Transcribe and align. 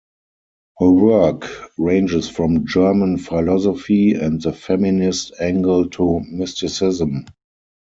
Her 0.79 0.89
work 0.89 1.45
ranges 1.77 2.27
from 2.27 2.65
German 2.65 3.17
philosophy 3.19 4.13
and 4.13 4.41
the 4.41 4.51
feminist 4.51 5.31
angle 5.39 5.91
to 5.91 6.21
mysticism. 6.21 7.27